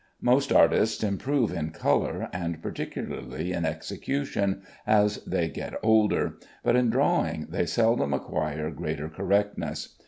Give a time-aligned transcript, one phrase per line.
[0.23, 6.89] Most artists improve in color, and particularly in execution, as they get older, but in
[6.89, 9.89] drawing they seldom acquire greater correctness.